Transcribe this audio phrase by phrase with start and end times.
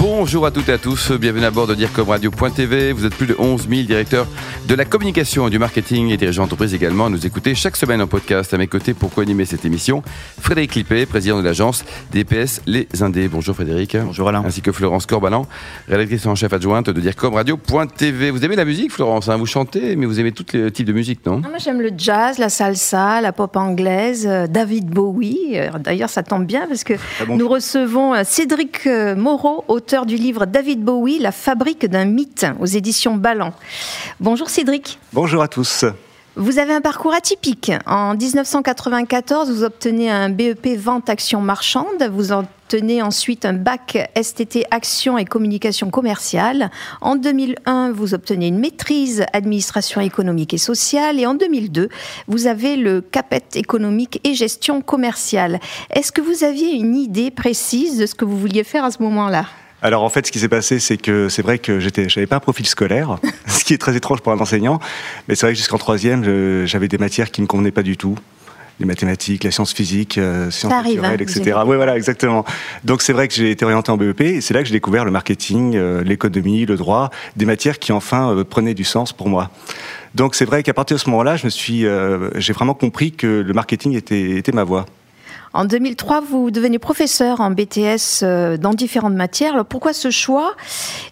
[0.00, 2.92] Bonjour à toutes et à tous, bienvenue à bord de DIRCOMRadio.tv.
[2.92, 4.26] Vous êtes plus de 11 000 directeurs
[4.66, 8.00] de la communication et du marketing et dirigeants d'entreprise également à nous écouter chaque semaine
[8.00, 8.54] en podcast.
[8.54, 10.02] À mes côtés pour co-animer cette émission,
[10.40, 13.28] Frédéric Lippé, président de l'agence DPS Les Indés.
[13.28, 13.94] Bonjour Frédéric.
[13.98, 14.42] Bonjour Alain.
[14.46, 15.46] Ainsi que Florence Corbalan,
[15.86, 18.30] rédactrice en chef adjointe de DIRCOMRadio.tv.
[18.30, 19.36] Vous aimez la musique Florence hein?
[19.36, 21.42] Vous chantez, mais vous aimez tous les types de musique, non?
[21.44, 25.58] Ah, Moi j'aime le jazz, la salsa, la pop anglaise, euh, David Bowie.
[25.58, 30.16] Euh, d'ailleurs ça tombe bien parce que ah nous recevons euh, Cédric Moreau, auteur du
[30.16, 33.52] livre David Bowie, La fabrique d'un mythe, aux éditions Ballant.
[34.20, 35.00] Bonjour Cédric.
[35.12, 35.84] Bonjour à tous.
[36.36, 37.72] Vous avez un parcours atypique.
[37.86, 42.08] En 1994, vous obtenez un BEP Vente Action Marchande.
[42.12, 46.70] Vous obtenez ensuite un bac STT Action et Communication Commerciale.
[47.00, 51.18] En 2001, vous obtenez une maîtrise Administration économique et sociale.
[51.18, 51.88] Et en 2002,
[52.28, 55.58] vous avez le CAPET économique et gestion commerciale.
[55.90, 59.02] Est-ce que vous aviez une idée précise de ce que vous vouliez faire à ce
[59.02, 59.46] moment-là?
[59.82, 62.36] Alors en fait, ce qui s'est passé, c'est que c'est vrai que j'étais, j'avais pas
[62.36, 64.78] un profil scolaire, ce qui est très étrange pour un enseignant.
[65.28, 68.16] Mais c'est vrai que jusqu'en troisième, j'avais des matières qui me convenaient pas du tout
[68.80, 71.58] les mathématiques, la science physique, euh, sciences naturelles, hein, etc.
[71.66, 72.44] Oui, voilà, exactement.
[72.82, 75.04] Donc c'est vrai que j'ai été orienté en BEP et c'est là que j'ai découvert
[75.04, 79.28] le marketing, euh, l'économie, le droit, des matières qui enfin euh, prenaient du sens pour
[79.28, 79.50] moi.
[80.14, 81.84] Donc c'est vrai qu'à partir de ce moment-là, je me suis,
[82.34, 84.86] j'ai vraiment compris que le marketing était, était ma voie.
[85.52, 89.54] En 2003, vous devenez professeur en BTS euh, dans différentes matières.
[89.54, 90.54] Alors pourquoi ce choix?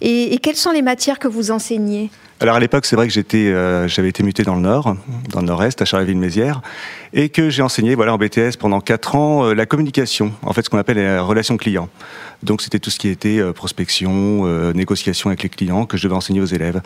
[0.00, 2.10] Et, quelles sont les matières que vous enseignez?
[2.38, 4.94] Alors à l'époque, c'est vrai que euh, j'avais été muté dans le Nord,
[5.30, 6.62] dans le Nord-Est, à Charleville-Mézières,
[7.12, 10.62] et que j'ai enseigné, voilà, en BTS pendant quatre ans, euh, la communication, en fait,
[10.62, 11.88] ce qu'on appelle la relation client.
[12.44, 16.40] Donc c'était tout ce qui était prospection, négociation avec les clients que je devais enseigner
[16.40, 16.80] aux élèves.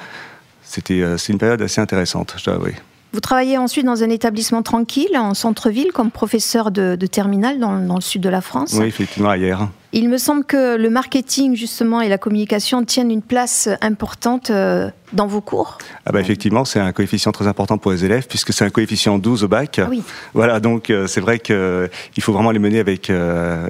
[0.62, 2.74] C'était, une période assez intéressante, je dois avouer.
[3.12, 7.76] Vous travaillez ensuite dans un établissement tranquille, en centre-ville, comme professeur de, de terminale dans,
[7.76, 8.74] le sud de la France.
[8.78, 9.68] Oui, effectivement, ailleurs.
[9.92, 14.88] Il me semble que le marketing, justement, et la communication tiennent une place importante euh,
[15.12, 15.76] dans vos cours.
[16.06, 19.18] Ah bah effectivement, c'est un coefficient très important pour les élèves, puisque c'est un coefficient
[19.18, 19.78] 12 au bac.
[19.78, 20.02] Ah oui.
[20.32, 21.88] Voilà, donc euh, c'est vrai qu'il euh,
[22.20, 23.12] faut vraiment les mener avec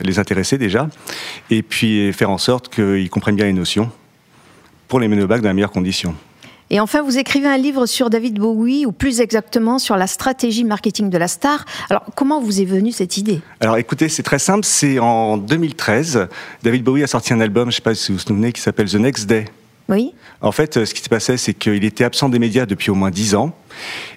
[0.02, 0.88] les intéressés déjà,
[1.50, 3.90] et puis faire en sorte qu'ils comprennent bien les notions
[4.86, 6.14] pour les mener au bac dans les meilleures conditions.
[6.74, 10.64] Et enfin, vous écrivez un livre sur David Bowie, ou plus exactement sur la stratégie
[10.64, 11.66] marketing de la star.
[11.90, 13.42] Alors, comment vous est venue cette idée?
[13.60, 14.64] Alors, écoutez, c'est très simple.
[14.64, 16.28] C'est en 2013.
[16.62, 18.62] David Bowie a sorti un album, je ne sais pas si vous vous souvenez, qui
[18.62, 19.44] s'appelle The Next Day.
[19.90, 20.14] Oui.
[20.40, 23.10] En fait, ce qui s'est passé, c'est qu'il était absent des médias depuis au moins
[23.10, 23.54] dix ans.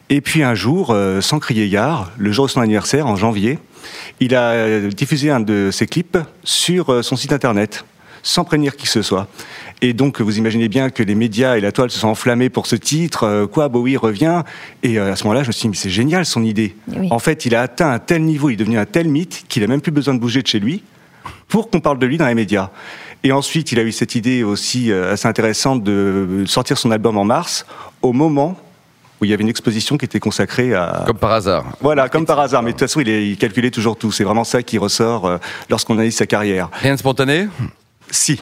[0.10, 3.60] Et puis un jour, euh, sans crier gare, le jour de son anniversaire, en janvier,
[4.22, 7.84] il a euh, diffusé un de ses clips sur euh, son site internet,
[8.24, 9.28] sans prévenir qui que ce soit.
[9.82, 12.66] Et donc, vous imaginez bien que les médias et la toile se sont enflammés pour
[12.66, 13.24] ce titre.
[13.24, 14.44] Euh, quoi, Bowie revient.
[14.84, 16.76] Et euh, à ce moment-là, je me suis dit, mais c'est génial son idée.
[17.12, 19.64] En fait, il a atteint un tel niveau, il est devenu un tel mythe qu'il
[19.64, 20.82] a même plus besoin de bouger de chez lui
[21.48, 22.70] pour qu'on parle de lui dans les médias.
[23.24, 27.18] Et ensuite, il a eu cette idée aussi euh, assez intéressante de sortir son album
[27.18, 27.66] en mars,
[28.02, 28.58] au moment
[29.20, 31.04] où il y avait une exposition qui était consacrée à...
[31.06, 31.66] Comme par hasard.
[31.82, 32.64] Voilà, comme par hasard.
[32.64, 34.12] Mais de toute façon, il, il calculait toujours tout.
[34.12, 36.70] C'est vraiment ça qui ressort lorsqu'on analyse sa carrière.
[36.82, 37.48] Rien de spontané?
[38.16, 38.42] Si.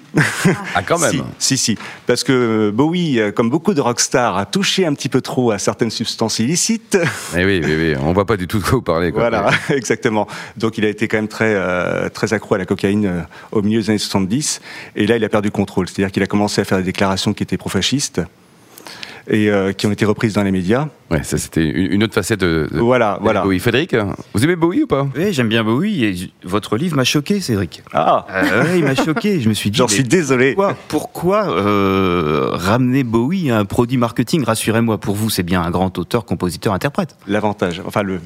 [0.75, 1.23] Ah, quand même.
[1.39, 5.21] Si, si, Parce que Bowie, euh, comme beaucoup de rockstars, a touché un petit peu
[5.21, 6.97] trop à certaines substances illicites.
[7.37, 7.95] Eh oui, oui, oui.
[8.01, 9.11] On voit pas du tout de quoi vous parlez.
[9.11, 10.27] Voilà, exactement.
[10.57, 13.61] Donc il a été quand même très, euh, très accro à la cocaïne euh, au
[13.61, 14.61] milieu des années 70.
[14.95, 15.87] Et là, il a perdu contrôle.
[15.87, 18.21] C'est-à-dire qu'il a commencé à faire des déclarations qui étaient pro-fascistes
[19.27, 20.87] et euh, qui ont été reprises dans les médias.
[21.09, 23.41] Ouais, ça c'était une autre facette de, voilà, voilà.
[23.43, 23.59] Bowie.
[23.59, 23.95] Frédéric,
[24.33, 25.07] vous aimez Bowie ou pas?
[25.15, 27.83] Oui, j'aime bien Bowie et votre livre m'a choqué, Cédric.
[27.93, 29.77] Ah euh, Il m'a choqué, je me suis dit...
[29.77, 30.55] J'en suis désolé.
[30.55, 34.43] Pourquoi, pourquoi euh, ramener Bowie à un produit marketing?
[34.43, 37.15] Rassurez-moi, pour vous, c'est bien un grand auteur, compositeur, interprète.
[37.27, 38.19] L'avantage, enfin le,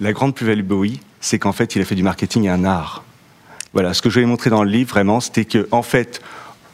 [0.00, 3.02] la grande plus-value de Bowie, c'est qu'en fait, il a fait du marketing un art.
[3.72, 6.22] Voilà, ce que je vais montrer dans le livre, vraiment, c'était que, en fait,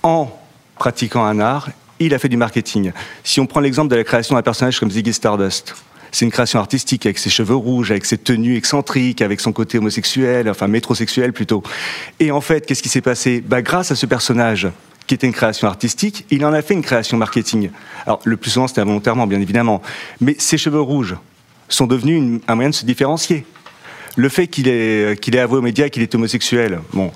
[0.02, 0.30] en
[0.76, 1.70] pratiquant un art,
[2.06, 2.92] il a fait du marketing.
[3.24, 5.74] Si on prend l'exemple de la création d'un personnage comme Ziggy Stardust,
[6.10, 9.78] c'est une création artistique avec ses cheveux rouges, avec ses tenues excentriques, avec son côté
[9.78, 11.62] homosexuel, enfin métrosexuel plutôt.
[12.20, 13.42] Et en fait, qu'est-ce qui s'est passé?
[13.44, 14.68] Bah, Grâce à ce personnage,
[15.06, 17.70] qui était une création artistique, il en a fait une création marketing.
[18.06, 19.80] Alors, le plus souvent, c'était involontairement, bien évidemment.
[20.20, 21.16] Mais ses cheveux rouges
[21.68, 23.46] sont devenus un moyen de se différencier.
[24.16, 27.10] Le fait qu'il ait, qu'il ait avoué aux médias qu'il est homosexuel, bon,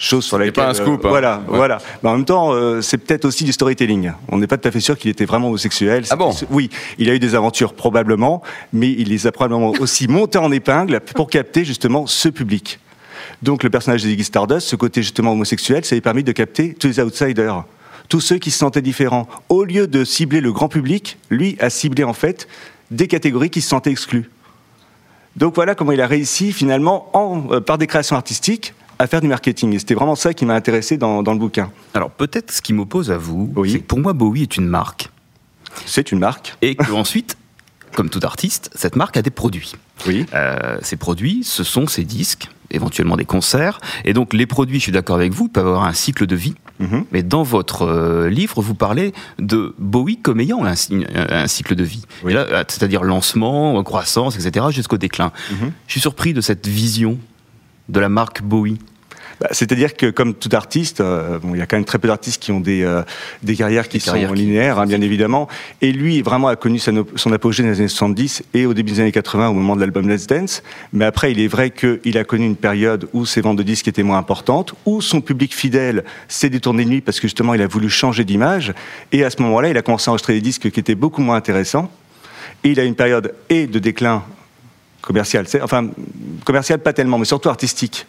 [0.00, 0.54] chose sur laquelle.
[0.54, 1.04] pas un scoop.
[1.04, 1.08] Hein.
[1.08, 1.78] voilà, voilà.
[2.02, 4.12] Mais en même temps, euh, c'est peut-être aussi du storytelling.
[4.28, 6.04] On n'est pas tout à fait sûr qu'il était vraiment homosexuel.
[6.10, 8.42] Ah bon Oui, il a eu des aventures probablement,
[8.72, 12.80] mais il les a probablement aussi montées en épingle pour capter justement ce public.
[13.42, 16.32] Donc le personnage de Ziggy Stardust, ce côté justement homosexuel, ça lui a permis de
[16.32, 17.64] capter tous les outsiders
[18.08, 19.28] tous ceux qui se sentaient différents.
[19.48, 22.48] Au lieu de cibler le grand public, lui a ciblé en fait
[22.90, 24.28] des catégories qui se sentaient exclues.
[25.36, 29.22] Donc voilà comment il a réussi finalement, en, euh, par des créations artistiques, à faire
[29.22, 29.72] du marketing.
[29.72, 31.72] Et c'était vraiment ça qui m'a intéressé dans, dans, le bouquin.
[31.94, 35.08] Alors peut-être ce qui m'oppose à vous, c'est que pour moi Bowie est une marque.
[35.86, 36.54] C'est une marque.
[36.60, 37.38] Et qu'ensuite,
[37.94, 39.72] comme tout artiste, cette marque a des produits.
[40.06, 40.26] Oui.
[40.34, 43.80] Euh, ces produits, ce sont ces disques, éventuellement des concerts.
[44.04, 46.54] Et donc les produits, je suis d'accord avec vous, peuvent avoir un cycle de vie.
[46.78, 47.06] Mhm.
[47.10, 50.74] Mais dans votre euh, livre, vous parlez de Bowie comme ayant un,
[51.14, 52.02] un cycle de vie.
[52.26, 55.32] Euh, c'est-à-dire lancement, croissance, etc., jusqu'au déclin.
[55.52, 55.72] Mhm.
[55.86, 57.18] Je suis surpris de cette vision
[57.88, 58.78] de la marque Bowie.
[59.40, 62.08] Bah, c'est-à-dire que comme tout artiste, euh, bon, il y a quand même très peu
[62.08, 63.02] d'artistes qui ont des, euh,
[63.42, 65.48] des carrières qui sont linéaires, hein, bien évidemment.
[65.80, 69.00] Et lui, vraiment, a connu son apogée dans les années 70 et au début des
[69.00, 70.62] années 80, au moment de l'album Let's Dance.
[70.92, 73.88] Mais après, il est vrai qu'il a connu une période où ses ventes de disques
[73.88, 77.62] étaient moins importantes, où son public fidèle s'est détourné de lui parce que justement, il
[77.62, 78.74] a voulu changer d'image.
[79.10, 81.36] Et à ce moment-là, il a commencé à enregistrer des disques qui étaient beaucoup moins
[81.36, 81.90] intéressants.
[82.62, 84.22] Et il a une période et de déclin
[85.00, 85.88] commercial, enfin
[86.44, 88.06] commercial pas tellement, mais surtout artistique,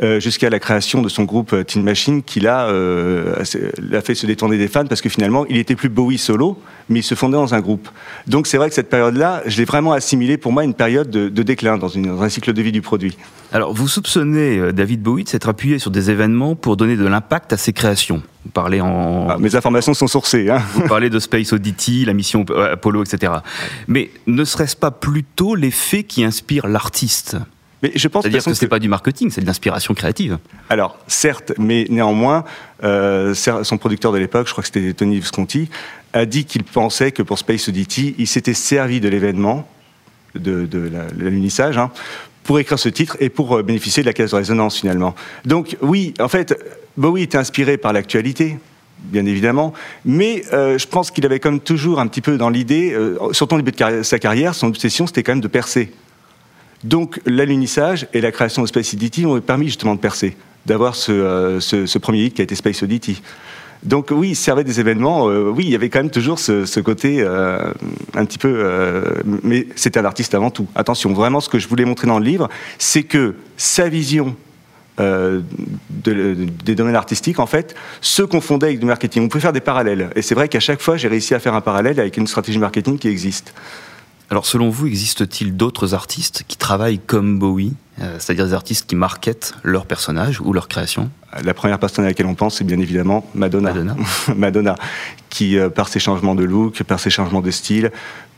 [0.00, 3.34] euh, jusqu'à la création de son groupe euh, Teen Machine, qui l'a euh,
[3.78, 6.56] l'a fait se détourner des fans parce que finalement, il était plus Bowie solo,
[6.88, 7.88] mais il se fondait dans un groupe.
[8.28, 11.42] Donc c'est vrai que cette période-là, je l'ai vraiment assimilé pour moi une période de,
[11.42, 13.16] déclin dans, une, un cycle de vie du produit.
[13.52, 17.52] Alors vous soupçonnez David Bowie de s'être appuyé sur des événements pour donner de l'impact
[17.52, 18.22] à ses créations.
[18.44, 19.26] Vous parlez en...
[19.28, 20.48] Ah, mes informations sont sourcées.
[20.48, 20.62] Hein.
[20.74, 23.32] Vous parlez de Space Oddity, la mission Apollo, etc.
[23.88, 27.36] Mais ne serait-ce pas plutôt l'effet qui inspire l'artiste?
[27.82, 30.38] Mais je pense C'est-à-dire que ce n'est pas du marketing, c'est de l'inspiration créative.
[30.68, 32.44] Alors, certes, mais néanmoins,
[32.82, 35.68] euh, son producteur de l'époque, je crois que c'était Tony Visconti,
[36.12, 39.68] a dit qu'il pensait que pour Space Oddity, il s'était servi de l'événement,
[40.34, 41.90] de, de l'unissage, hein,
[42.48, 45.14] pour écrire ce titre et pour euh, bénéficier de la caisse de résonance finalement.
[45.44, 46.58] Donc oui, en fait,
[46.96, 48.58] Bowie était inspiré par l'actualité,
[49.02, 49.74] bien évidemment,
[50.06, 53.56] mais euh, je pense qu'il avait comme toujours un petit peu dans l'idée, euh, surtout
[53.56, 55.92] au début de sa carrière, son obsession c'était quand même de percer.
[56.84, 60.36] Donc l'alunissage et la création de Space Oddity ont permis justement de percer,
[60.66, 63.20] d'avoir ce, euh, premier hit qui a été Space Oddity.
[63.82, 65.28] Donc oui, il servait des événements.
[65.28, 67.72] Euh, oui, il y avait quand même toujours ce, côté euh,
[68.14, 68.64] un petit peu.
[69.42, 70.66] mais c'était un artiste avant tout.
[70.74, 72.48] Attention, vraiment, ce que je voulais montrer dans le livre,
[72.78, 74.36] c'est que sa vision
[74.98, 79.22] des domaines artistiques, en fait, se confondait avec du marketing.
[79.22, 80.10] On pouvait faire des parallèles.
[80.16, 82.58] Et c'est vrai qu'à chaque fois, j'ai réussi à faire un parallèle avec une stratégie
[82.58, 83.54] marketing qui existe.
[84.30, 88.94] Alors selon vous, existe-t-il d'autres artistes qui travaillent comme Bowie, euh, c'est-à-dire des artistes qui
[88.94, 91.10] marketent leur personnage ou leur création?
[91.42, 93.72] La première personne à laquelle on pense, c'est bien évidemment Madonna.
[93.72, 93.96] Madonna,
[94.36, 94.74] Madonna
[95.30, 97.90] qui, euh, par ses changements de look, par ses changements de style,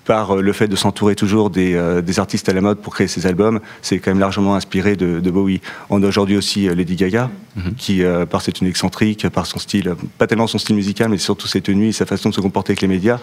[0.05, 1.77] par euh, le fait de s'entourer toujours des,
[2.19, 5.61] artistes à la mode pour créer ses albums, c'est quand même largement inspiré de, Bowie.
[5.89, 7.75] On a aujourd'hui aussi Lady Gaga, mhm.
[7.75, 11.49] qui, par ses tenues excentriques, par son style, pas tellement son style musical, mais surtout
[11.49, 13.19] ses tenues et sa façon de se comporter avec les médias,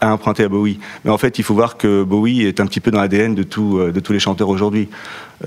[0.00, 0.78] à emprunter à Bowie.
[1.04, 3.42] Mais en fait, il faut voir que Bowie est un petit peu dans l'ADN de,
[3.42, 4.88] tout, euh, de tous les chanteurs aujourd'hui,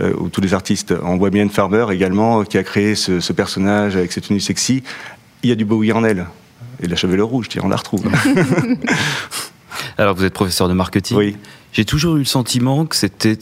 [0.02, 0.94] euh, ou tous les artistes.
[1.04, 4.84] On voit bien Farmer également, qui a créé ce, personnage avec cette tenue sexy.
[5.42, 6.28] Il y a du Bowie en elle.
[6.82, 8.04] Et la chevelure rouge, on la retrouve.
[9.98, 11.18] Alors, vous êtes professeur de marketing.
[11.18, 11.38] Oui.
[11.72, 13.38] J'ai toujours eu le sentiment que c'était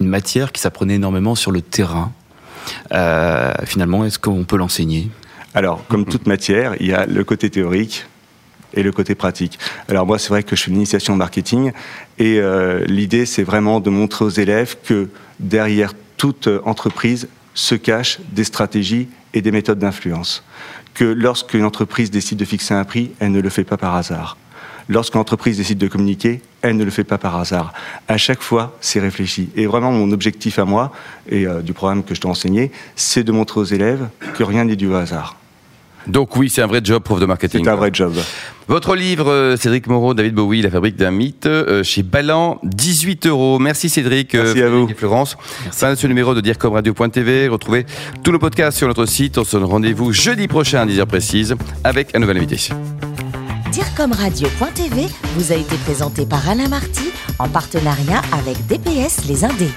[0.00, 2.12] une matière qui s'apprenait énormément sur le terrain.
[2.92, 5.10] Euh, finalement, est-ce qu'on peut l'enseigner?
[5.54, 8.06] Alors, comme toute matière, il y a le côté théorique,
[8.76, 9.58] et le côté pratique.
[9.88, 11.72] Alors moi, c'est vrai que je fais une initiation marketing
[12.18, 15.08] et euh, l'idée, c'est vraiment de montrer aux élèves que
[15.40, 20.44] derrière toute entreprise se cachent des stratégies et des méthodes d'influence.
[20.94, 24.36] Que lorsqu'une entreprise décide de fixer un prix, elle ne le fait pas par hasard.
[24.88, 27.72] Lorsqu'une entreprise décide de communiquer, elle ne le fait pas par hasard.
[28.06, 29.50] À chaque fois, c'est réfléchi.
[29.56, 30.92] Et vraiment, mon objectif à moi,
[31.28, 34.64] et euh, du programme que je dois enseigner, c'est de montrer aux élèves que rien
[34.64, 35.36] n'est dû au hasard.
[36.06, 37.64] Donc oui, c'est un vrai job, prof de marketing.
[37.64, 38.14] C'est un vrai job.
[38.68, 43.26] Votre livre, euh, Cédric Moreau, David Bowie, La fabrique d'un mythe, euh, chez Ballant, 18
[43.26, 43.58] euros.
[43.58, 44.88] Merci Cédric, euh, Merci à vous.
[44.90, 45.36] et Florence.
[45.70, 47.48] Fin de ce numéro de DIRCOMRadio.tv.
[47.48, 47.86] Retrouvez
[48.24, 49.38] tous nos podcasts sur notre site.
[49.38, 52.56] On se donne rendez-vous jeudi prochain à 10h précise avec un nouvel invité.
[53.72, 59.70] DIRCOMRadio.tv vous a été présenté par Alain Marty en partenariat avec DPS Les Indés.